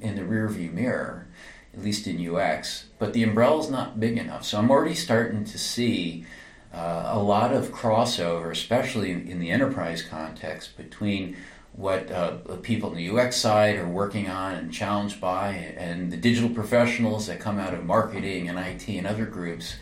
in 0.00 0.16
the 0.16 0.22
rearview 0.22 0.72
mirror, 0.72 1.26
at 1.74 1.82
least 1.82 2.06
in 2.06 2.34
UX. 2.34 2.86
But 2.98 3.12
the 3.12 3.22
umbrella's 3.22 3.70
not 3.70 4.00
big 4.00 4.18
enough, 4.18 4.44
so 4.44 4.58
I'm 4.58 4.70
already 4.70 4.94
starting 4.94 5.44
to 5.44 5.58
see 5.58 6.24
uh, 6.72 7.10
a 7.12 7.18
lot 7.18 7.52
of 7.52 7.72
crossover, 7.72 8.50
especially 8.50 9.10
in 9.10 9.40
the 9.40 9.50
enterprise 9.50 10.02
context, 10.02 10.76
between 10.76 11.36
what 11.72 12.10
uh, 12.10 12.32
people 12.62 12.90
on 12.90 12.96
the 12.96 13.08
UX 13.08 13.36
side 13.36 13.76
are 13.76 13.88
working 13.88 14.28
on 14.28 14.54
and 14.54 14.72
challenged 14.72 15.20
by, 15.20 15.50
and 15.76 16.12
the 16.12 16.16
digital 16.16 16.50
professionals 16.50 17.26
that 17.26 17.40
come 17.40 17.58
out 17.58 17.72
of 17.72 17.84
marketing 17.84 18.48
and 18.48 18.58
IT 18.58 18.88
and 18.88 19.06
other 19.06 19.24
groups 19.24 19.76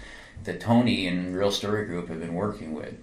that 0.45 0.61
Tony 0.61 1.07
and 1.07 1.37
Real 1.37 1.50
Story 1.50 1.87
Group 1.87 2.09
have 2.09 2.21
been 2.21 2.35
working 2.35 2.75
with. 2.75 2.95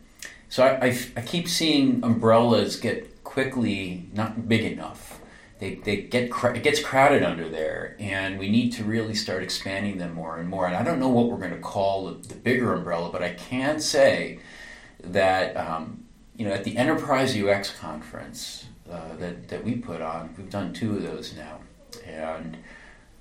So 0.49 0.63
I, 0.63 0.87
I, 0.87 0.99
I 1.17 1.21
keep 1.21 1.49
seeing 1.49 2.03
umbrellas 2.03 2.77
get 2.77 3.23
quickly 3.23 4.07
not 4.13 4.47
big 4.47 4.63
enough 4.63 5.19
they, 5.59 5.75
they 5.75 5.97
get 5.97 6.31
it 6.31 6.63
gets 6.63 6.81
crowded 6.81 7.23
under 7.23 7.47
there, 7.47 7.95
and 7.97 8.37
we 8.37 8.49
need 8.49 8.71
to 8.73 8.83
really 8.83 9.15
start 9.15 9.41
expanding 9.41 9.97
them 9.97 10.13
more 10.13 10.37
and 10.37 10.49
more. 10.49 10.67
And 10.67 10.75
I 10.75 10.83
don't 10.83 10.99
know 10.99 11.09
what 11.09 11.29
we're 11.29 11.37
going 11.37 11.51
to 11.51 11.59
call 11.59 12.07
the, 12.07 12.27
the 12.27 12.35
bigger 12.35 12.73
umbrella, 12.73 13.09
but 13.09 13.23
I 13.23 13.33
can 13.33 13.79
say 13.79 14.39
that 15.01 15.55
um, 15.55 16.03
you 16.35 16.45
know 16.45 16.53
at 16.53 16.65
the 16.65 16.75
Enterprise 16.75 17.37
UX 17.37 17.77
conference 17.77 18.65
uh, 18.91 19.15
that 19.15 19.47
that 19.47 19.63
we 19.63 19.75
put 19.75 20.01
on, 20.01 20.35
we've 20.37 20.49
done 20.49 20.73
two 20.73 20.97
of 20.97 21.03
those 21.03 21.33
now, 21.35 21.59
and 22.05 22.57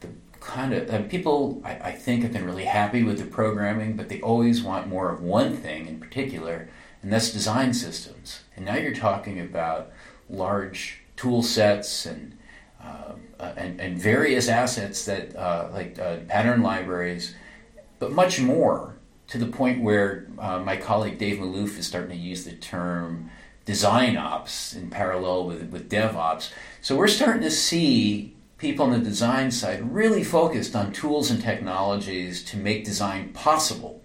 the 0.01 0.09
kind 0.41 0.75
of 0.75 1.09
people 1.09 1.63
I, 1.65 1.73
I 1.75 1.93
think 1.93 2.25
have 2.25 2.33
been 2.33 2.47
really 2.47 2.65
happy 2.65 3.05
with 3.05 3.19
the 3.19 3.27
programming, 3.27 3.97
but 3.97 4.09
they 4.09 4.21
always 4.21 4.61
want 4.61 4.89
more 4.89 5.09
of 5.09 5.23
one 5.23 5.57
thing 5.57 5.87
in 5.87 6.01
particular, 6.01 6.69
and 7.01 7.13
that's 7.13 7.31
design 7.31 7.75
systems. 7.75 8.41
And 8.57 8.65
now 8.65 8.75
you're 8.75 8.93
talking 8.93 9.39
about 9.39 9.93
large 10.29 11.04
tool 11.25 11.43
sets 11.43 12.05
and, 12.05 12.37
uh, 12.83 13.13
uh, 13.41 13.55
and, 13.57 13.81
and, 13.81 13.99
various 13.99 14.47
assets 14.47 15.07
that 15.07 15.35
uh, 15.35 15.71
like 15.73 15.99
uh, 15.99 16.19
pattern 16.29 16.63
libraries, 16.63 17.35
but 17.99 18.13
much 18.13 18.39
more 18.39 18.97
to 19.29 19.39
the 19.39 19.47
point 19.47 19.83
where 19.83 20.27
uh, 20.39 20.59
my 20.59 20.77
colleague 20.77 21.17
Dave 21.17 21.39
Malouf 21.39 21.79
is 21.79 21.87
starting 21.87 22.11
to 22.11 22.17
use 22.17 22.45
the 22.45 22.53
term 22.53 23.31
design 23.65 24.19
ops 24.19 24.75
in 24.75 24.91
parallel 24.91 25.47
with, 25.47 25.71
with 25.71 25.89
DevOps. 25.89 26.51
So 26.83 26.95
we're 26.95 27.09
starting 27.09 27.41
to 27.41 27.51
see 27.51 28.37
people 28.59 28.85
on 28.85 28.93
the 28.93 28.99
design 28.99 29.51
side 29.51 29.95
really 29.95 30.23
focused 30.23 30.77
on 30.77 30.93
tools 30.93 31.31
and 31.31 31.41
technologies 31.41 32.45
to 32.45 32.59
make 32.59 32.85
design 32.85 33.31
possible. 33.33 34.03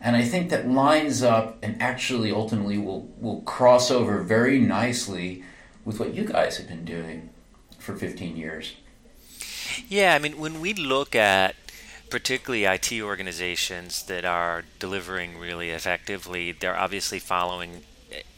And 0.00 0.16
I 0.16 0.24
think 0.24 0.50
that 0.50 0.68
lines 0.68 1.22
up 1.22 1.58
and 1.62 1.80
actually 1.80 2.32
ultimately 2.32 2.76
will, 2.76 3.08
will 3.20 3.42
cross 3.42 3.88
over 3.92 4.20
very 4.22 4.58
nicely 4.58 5.44
with 5.84 5.98
what 5.98 6.14
you 6.14 6.24
guys 6.24 6.56
have 6.58 6.68
been 6.68 6.84
doing 6.84 7.30
for 7.78 7.96
15 7.96 8.36
years. 8.36 8.74
Yeah, 9.88 10.14
I 10.14 10.18
mean, 10.18 10.38
when 10.38 10.60
we 10.60 10.74
look 10.74 11.14
at 11.14 11.54
particularly 12.10 12.64
IT 12.64 12.92
organizations 13.00 14.02
that 14.04 14.24
are 14.24 14.64
delivering 14.78 15.38
really 15.38 15.70
effectively, 15.70 16.52
they're 16.52 16.76
obviously 16.76 17.18
following 17.18 17.82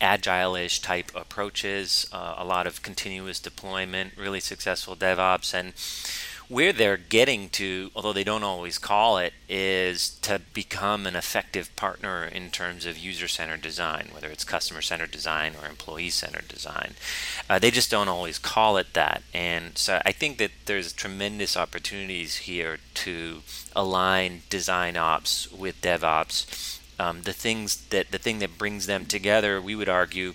agile-ish 0.01 0.81
type 0.81 1.11
approaches, 1.15 2.07
uh, 2.13 2.35
a 2.37 2.45
lot 2.45 2.67
of 2.67 2.83
continuous 2.83 3.41
deployment, 3.41 4.17
really 4.17 4.41
successful 4.41 4.95
DevOps, 4.95 5.55
and 5.55 5.73
where 6.53 6.75
they're 6.75 6.99
getting 6.99 7.49
to, 7.49 7.91
although 7.97 8.13
they 8.13 8.23
don't 8.23 8.43
always 8.43 8.77
call 8.77 9.17
it, 9.17 9.33
is 9.49 10.19
to 10.21 10.39
become 10.53 11.07
an 11.07 11.17
effective 11.17 11.75
partner 11.77 12.25
in 12.27 12.51
terms 12.51 12.85
of 12.85 12.99
user 12.99 13.27
centered 13.27 13.63
design, 13.63 14.09
whether 14.13 14.29
it's 14.29 14.45
customer 14.45 14.83
centered 14.83 15.11
design 15.11 15.55
or 15.59 15.67
employee 15.67 16.11
centered 16.11 16.47
design. 16.49 16.93
Uh, 17.49 17.59
they 17.59 17.71
just 17.71 17.91
don't 17.91 18.09
always 18.09 18.39
call 18.39 18.77
it 18.77 18.93
that. 18.93 19.23
And 19.33 19.79
so 19.79 20.03
I 20.05 20.13
think 20.13 20.37
that 20.37 20.51
there's 20.67 20.93
tremendous 20.93 21.57
opportunities 21.57 22.37
here 22.37 22.81
to 22.97 23.41
align 23.75 24.43
design 24.51 24.99
ops 24.99 25.51
with 25.51 25.81
DevOps. 25.81 26.81
Um, 27.01 27.23
the 27.23 27.33
things 27.33 27.87
that 27.87 28.11
the 28.11 28.19
thing 28.19 28.41
that 28.41 28.59
brings 28.59 28.85
them 28.85 29.07
together, 29.07 29.59
we 29.59 29.75
would 29.75 29.89
argue, 29.89 30.35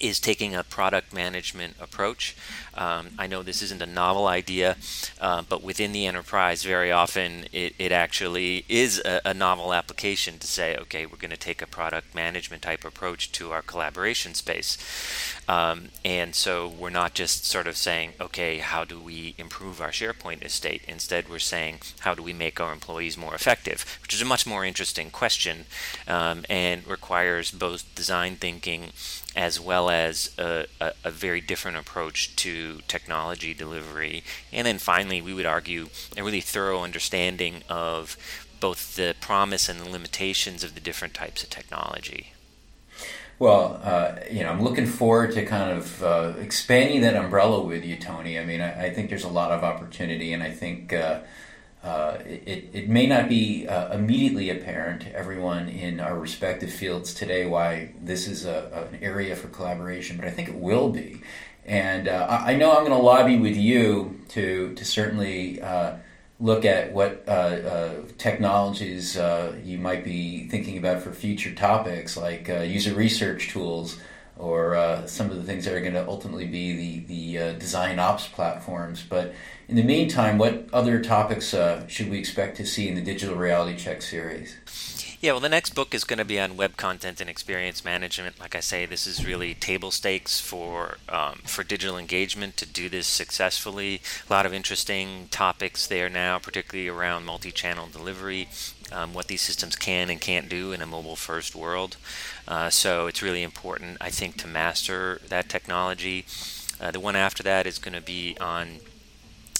is 0.00 0.20
taking 0.20 0.54
a 0.54 0.62
product 0.62 1.12
management 1.12 1.76
approach. 1.80 2.36
Um, 2.74 3.08
I 3.18 3.26
know 3.26 3.42
this 3.42 3.60
isn't 3.62 3.82
a 3.82 3.86
novel 3.86 4.28
idea, 4.28 4.76
uh, 5.20 5.42
but 5.48 5.62
within 5.62 5.92
the 5.92 6.06
enterprise, 6.06 6.62
very 6.62 6.92
often 6.92 7.46
it, 7.52 7.74
it 7.78 7.90
actually 7.90 8.64
is 8.68 9.02
a, 9.04 9.20
a, 9.24 9.34
novel 9.34 9.74
application 9.74 10.38
to 10.38 10.46
say, 10.46 10.76
okay, 10.76 11.04
we're 11.04 11.16
going 11.16 11.32
to 11.32 11.36
take 11.36 11.60
a 11.60 11.66
product 11.66 12.14
management 12.14 12.62
type 12.62 12.84
approach 12.84 13.32
to 13.32 13.50
our 13.50 13.62
collaboration 13.62 14.34
space. 14.34 14.78
Um, 15.48 15.88
and 16.04 16.34
so 16.34 16.68
we're 16.68 16.90
not 16.90 17.14
just 17.14 17.44
sort 17.46 17.66
of 17.66 17.76
saying, 17.76 18.12
okay, 18.20 18.58
how 18.58 18.84
do 18.84 19.00
we 19.00 19.34
improve 19.38 19.80
our 19.80 19.90
SharePoint 19.90 20.44
estate? 20.44 20.82
Instead, 20.86 21.28
we're 21.28 21.38
saying, 21.38 21.80
how 22.00 22.14
do 22.14 22.22
we 22.22 22.32
make 22.32 22.60
our 22.60 22.72
employees 22.72 23.16
more 23.16 23.34
effective? 23.34 23.98
Which 24.02 24.14
is 24.14 24.22
a 24.22 24.26
much 24.26 24.46
more 24.46 24.64
interesting 24.64 25.10
question 25.10 25.64
um, 26.06 26.44
and 26.48 26.86
requires 26.86 27.50
both 27.50 27.92
design 27.94 28.36
thinking 28.36 28.92
as 29.38 29.60
well 29.60 29.88
as 29.88 30.34
a, 30.36 30.66
a, 30.80 30.92
a, 31.04 31.10
very 31.12 31.40
different 31.40 31.76
approach 31.76 32.34
to 32.34 32.80
technology 32.88 33.54
delivery. 33.54 34.24
And 34.52 34.66
then 34.66 34.78
finally, 34.78 35.22
we 35.22 35.32
would 35.32 35.46
argue 35.46 35.90
a 36.16 36.24
really 36.24 36.40
thorough 36.40 36.82
understanding 36.82 37.62
of 37.68 38.16
both 38.58 38.96
the 38.96 39.14
promise 39.20 39.68
and 39.68 39.78
the 39.78 39.88
limitations 39.88 40.64
of 40.64 40.74
the 40.74 40.80
different 40.80 41.14
types 41.14 41.44
of 41.44 41.50
technology. 41.50 42.32
Well, 43.38 43.80
uh, 43.84 44.16
you 44.28 44.42
know, 44.42 44.50
I'm 44.50 44.60
looking 44.60 44.86
forward 44.86 45.30
to 45.34 45.46
kind 45.46 45.70
of 45.70 46.02
uh, 46.02 46.32
expanding 46.40 47.02
that 47.02 47.14
umbrella 47.14 47.60
with 47.62 47.84
you, 47.84 47.96
Tony. 47.96 48.40
I 48.40 48.44
mean, 48.44 48.60
I, 48.60 48.86
I, 48.86 48.90
think 48.90 49.08
there's 49.08 49.22
a 49.22 49.28
lot 49.28 49.52
of 49.52 49.62
opportunity, 49.62 50.32
and 50.32 50.42
I 50.42 50.50
think 50.50 50.92
uh, 50.92 51.20
uh, 51.82 52.18
it, 52.26 52.70
it 52.72 52.88
may 52.88 53.06
not 53.06 53.28
be 53.28 53.66
uh, 53.68 53.92
immediately 53.94 54.50
apparent 54.50 55.02
to 55.02 55.14
everyone 55.14 55.68
in 55.68 56.00
our 56.00 56.18
respective 56.18 56.72
fields 56.72 57.14
today 57.14 57.46
why 57.46 57.92
this 58.02 58.26
is 58.26 58.46
a, 58.46 58.88
an 58.92 58.98
area 59.00 59.36
for 59.36 59.48
collaboration, 59.48 60.16
but 60.16 60.26
I 60.26 60.30
think 60.30 60.48
it 60.48 60.56
will 60.56 60.90
be. 60.90 61.22
And 61.64 62.08
uh, 62.08 62.26
I, 62.28 62.52
I, 62.52 62.56
know 62.56 62.70
I'm 62.72 62.84
going 62.84 62.90
to 62.90 62.98
lobby 62.98 63.38
with 63.38 63.56
you 63.56 64.20
to, 64.30 64.74
to 64.74 64.84
certainly 64.84 65.60
uh, 65.60 65.96
look 66.40 66.64
at 66.64 66.92
what 66.92 67.28
uh, 67.28 67.90
technologies 68.16 69.16
you 69.64 69.78
might 69.78 70.04
be 70.04 70.48
thinking 70.48 70.78
about 70.78 71.02
for 71.02 71.12
future 71.12 71.54
topics, 71.54 72.16
like 72.16 72.48
user 72.48 72.94
research 72.94 73.50
tools 73.50 74.00
or 74.38 74.76
uh, 74.76 75.06
some 75.06 75.30
of 75.30 75.36
the 75.36 75.42
things 75.42 75.64
that 75.64 75.74
are 75.74 75.80
going 75.80 75.94
to 75.94 76.06
ultimately 76.06 76.46
be 76.46 76.76
the, 76.76 76.98
the 77.06 77.38
uh, 77.38 77.52
design 77.54 77.98
ops 77.98 78.28
platforms. 78.28 79.04
But 79.08 79.34
in 79.68 79.76
the 79.76 79.82
meantime, 79.82 80.38
what 80.38 80.68
other 80.72 81.02
topics 81.02 81.52
uh, 81.52 81.86
should 81.88 82.08
we 82.08 82.18
expect 82.18 82.56
to 82.58 82.66
see 82.66 82.88
in 82.88 82.94
the 82.94 83.02
Digital 83.02 83.36
Reality 83.36 83.76
Check 83.76 84.00
series? 84.02 84.56
Yeah, 85.20 85.32
well, 85.32 85.40
the 85.40 85.48
next 85.48 85.74
book 85.74 85.94
is 85.94 86.04
going 86.04 86.20
to 86.20 86.24
be 86.24 86.38
on 86.38 86.56
web 86.56 86.76
content 86.76 87.20
and 87.20 87.28
experience 87.28 87.84
management. 87.84 88.38
Like 88.38 88.54
I 88.54 88.60
say, 88.60 88.86
this 88.86 89.04
is 89.04 89.26
really 89.26 89.52
table 89.52 89.90
stakes 89.90 90.40
for 90.40 90.98
um, 91.08 91.40
for 91.44 91.64
digital 91.64 91.98
engagement 91.98 92.56
to 92.58 92.66
do 92.66 92.88
this 92.88 93.08
successfully. 93.08 94.00
A 94.30 94.32
lot 94.32 94.46
of 94.46 94.54
interesting 94.54 95.26
topics 95.32 95.88
there 95.88 96.08
now, 96.08 96.38
particularly 96.38 96.88
around 96.88 97.24
multi-channel 97.24 97.88
delivery, 97.92 98.48
um, 98.92 99.14
what 99.14 99.26
these 99.26 99.40
systems 99.40 99.76
can 99.76 100.10
and 100.10 100.20
can't 100.20 100.48
do 100.48 100.72
in 100.72 100.82
a 100.82 100.86
mobile-first 100.86 101.54
world. 101.54 101.96
Uh, 102.46 102.70
so 102.70 103.06
it's 103.06 103.22
really 103.22 103.42
important, 103.42 103.96
I 104.00 104.10
think, 104.10 104.36
to 104.38 104.46
master 104.46 105.20
that 105.28 105.48
technology. 105.48 106.26
Uh, 106.80 106.90
the 106.90 107.00
one 107.00 107.16
after 107.16 107.42
that 107.42 107.66
is 107.66 107.78
going 107.78 107.94
to 107.94 108.00
be 108.00 108.36
on 108.40 108.80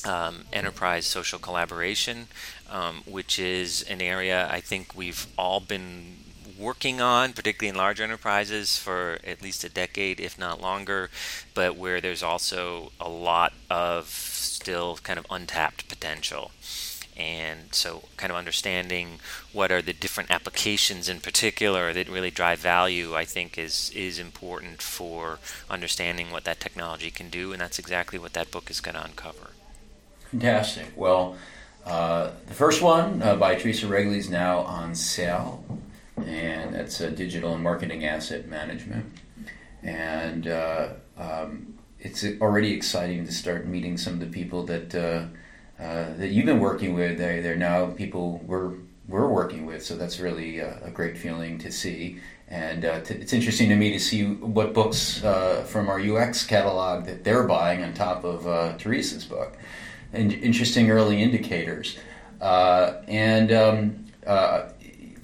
um, 0.04 0.44
enterprise 0.52 1.06
social 1.06 1.38
collaboration, 1.38 2.28
um, 2.70 3.02
which 3.06 3.38
is 3.38 3.82
an 3.82 4.00
area 4.00 4.48
I 4.50 4.60
think 4.60 4.96
we've 4.96 5.26
all 5.36 5.60
been 5.60 6.16
working 6.58 7.00
on, 7.00 7.32
particularly 7.32 7.68
in 7.68 7.76
large 7.76 8.00
enterprises, 8.00 8.76
for 8.76 9.18
at 9.24 9.42
least 9.42 9.64
a 9.64 9.68
decade, 9.68 10.20
if 10.20 10.38
not 10.38 10.60
longer, 10.60 11.10
but 11.54 11.76
where 11.76 12.00
there's 12.00 12.22
also 12.22 12.90
a 13.00 13.08
lot 13.08 13.52
of 13.70 14.08
still 14.08 14.98
kind 15.02 15.18
of 15.18 15.26
untapped 15.30 15.88
potential. 15.88 16.50
And 17.18 17.74
so 17.74 18.04
kind 18.16 18.30
of 18.30 18.36
understanding 18.36 19.18
what 19.52 19.72
are 19.72 19.82
the 19.82 19.92
different 19.92 20.30
applications 20.30 21.08
in 21.08 21.20
particular 21.20 21.92
that 21.92 22.08
really 22.08 22.30
drive 22.30 22.58
value 22.60 23.16
i 23.16 23.24
think 23.24 23.58
is 23.58 23.90
is 23.94 24.18
important 24.18 24.80
for 24.80 25.38
understanding 25.68 26.30
what 26.30 26.44
that 26.44 26.60
technology 26.60 27.10
can 27.10 27.28
do. 27.30 27.52
And 27.52 27.60
that's 27.60 27.78
exactly 27.78 28.18
what 28.18 28.32
that 28.34 28.50
book 28.50 28.70
is 28.70 28.80
going 28.80 28.94
to 28.94 29.04
uncover. 29.04 29.50
Fantastic. 30.30 30.92
Well 30.96 31.36
uh, 31.84 32.32
the 32.46 32.54
first 32.54 32.82
one 32.82 33.22
uh, 33.22 33.34
by 33.36 33.54
Teresa 33.54 33.86
Regli 33.86 34.18
is 34.18 34.28
now 34.28 34.58
on 34.58 34.94
sale, 34.94 35.64
and 36.18 36.74
that's 36.74 37.00
a 37.00 37.10
digital 37.10 37.54
and 37.54 37.62
marketing 37.62 38.04
asset 38.04 38.46
management. 38.46 39.06
And 39.82 40.48
uh, 40.48 40.88
um, 41.16 41.78
it's 41.98 42.26
already 42.42 42.74
exciting 42.74 43.24
to 43.24 43.32
start 43.32 43.66
meeting 43.66 43.96
some 43.96 44.14
of 44.14 44.20
the 44.20 44.26
people 44.26 44.64
that 44.64 44.94
uh, 45.78 46.14
that 46.16 46.28
you've 46.28 46.46
been 46.46 46.60
working 46.60 46.94
with. 46.94 47.18
They, 47.18 47.40
they're 47.40 47.56
now 47.56 47.86
people 47.86 48.42
we're 48.46 48.72
we're 49.08 49.28
working 49.28 49.64
with, 49.64 49.84
so 49.84 49.96
that's 49.96 50.20
really 50.20 50.58
a, 50.58 50.78
a 50.84 50.90
great 50.90 51.16
feeling 51.16 51.58
to 51.58 51.72
see. 51.72 52.20
And 52.48 52.84
uh, 52.84 53.00
t- 53.00 53.14
it's 53.14 53.32
interesting 53.32 53.68
to 53.70 53.76
me 53.76 53.92
to 53.92 54.00
see 54.00 54.24
what 54.24 54.74
books 54.74 55.22
uh, 55.24 55.64
from 55.66 55.88
our 55.88 56.00
UX 56.00 56.44
catalog 56.46 57.04
that 57.06 57.24
they're 57.24 57.44
buying 57.44 57.82
on 57.82 57.94
top 57.94 58.24
of 58.24 58.46
uh, 58.46 58.76
Teresa's 58.78 59.24
book. 59.24 59.56
And 60.12 60.32
interesting 60.32 60.90
early 60.90 61.22
indicators. 61.22 61.98
Uh, 62.40 63.02
and 63.06 63.52
um, 63.52 64.06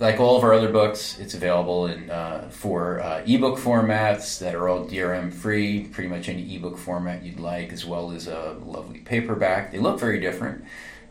like 0.05 0.21
all 0.21 0.37
of 0.37 0.45
our 0.45 0.53
other 0.53 0.71
books, 0.71 1.19
it's 1.19 1.33
available 1.33 1.87
in 1.87 2.11
uh, 2.11 2.47
for 2.51 3.01
uh, 3.01 3.25
ebook 3.27 3.59
formats 3.59 4.39
that 4.39 4.55
are 4.55 4.69
all 4.69 4.85
DRM 4.85 5.33
free, 5.33 5.85
pretty 5.85 6.11
much 6.11 6.29
any 6.29 6.55
ebook 6.55 6.77
format 6.77 7.23
you'd 7.23 7.41
like, 7.41 7.73
as 7.73 7.87
well 7.87 8.13
as 8.13 8.27
a 8.27 8.55
lovely 8.67 8.99
paperback. 8.99 9.73
They 9.73 9.79
look 9.79 9.99
very 9.99 10.21
different 10.21 10.63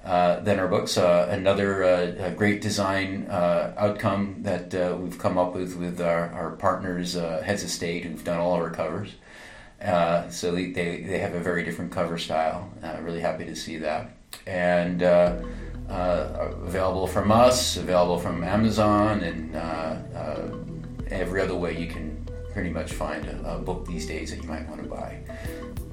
uh, 0.05 0.41
than 0.41 0.59
our 0.59 0.67
books. 0.67 0.95
Uh, 0.95 1.27
another 1.31 1.83
uh, 1.83 2.29
great 2.37 2.61
design 2.61 3.25
uh, 3.31 3.73
outcome 3.77 4.43
that 4.43 4.71
we've 4.99 5.17
come 5.17 5.39
up 5.39 5.55
with 5.55 5.75
with 5.75 5.99
our, 5.99 6.31
our 6.31 6.51
partners, 6.51 7.15
Heads 7.15 7.63
of 7.63 7.71
State, 7.71 8.03
who've 8.03 8.23
done 8.23 8.39
all 8.39 8.53
of 8.53 8.61
our 8.61 8.69
covers. 8.69 9.15
so 10.31 10.51
they, 10.51 10.69
they, 10.71 11.01
they 11.01 11.17
have 11.17 11.33
a 11.33 11.39
very 11.39 11.63
different 11.63 11.91
cover 11.91 12.19
style. 12.19 12.71
really 13.01 13.21
happy 13.21 13.45
to 13.45 13.55
see 13.55 13.77
that. 13.77 14.11
And 14.45 15.01
uh, 15.89 16.51
available 16.63 17.07
from 17.07 17.31
us, 17.31 17.77
available 17.77 18.19
from 18.19 18.43
Amazon, 18.43 19.21
and 19.21 19.55
uh, 19.55 19.59
uh, 19.59 20.49
every 21.09 21.41
other 21.41 21.55
way 21.55 21.77
you 21.77 21.87
can 21.87 22.25
pretty 22.51 22.69
much 22.69 22.93
find 22.93 23.25
a, 23.25 23.55
a, 23.55 23.59
book 23.59 23.85
these 23.87 24.05
days 24.05 24.29
that 24.29 24.41
you 24.41 24.47
might 24.47 24.67
want 24.69 24.81
to 24.81 24.87
buy. 24.87 25.19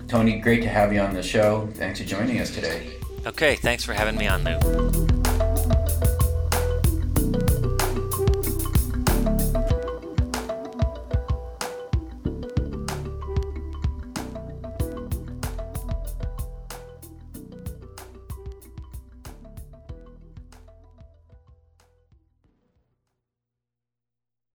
Tony, 0.08 0.38
great 0.38 0.62
to 0.62 0.68
have 0.68 0.92
you 0.92 1.00
on 1.00 1.14
the 1.14 1.22
show. 1.22 1.68
Thanks 1.74 2.00
for 2.00 2.06
joining 2.06 2.40
us 2.40 2.54
today. 2.54 2.92
Okay, 3.26 3.56
thanks 3.56 3.84
for 3.84 3.94
having 3.94 4.16
me 4.16 4.26
on, 4.26 4.44
Lou. 4.44 5.19